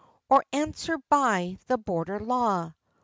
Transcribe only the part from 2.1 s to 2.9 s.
law?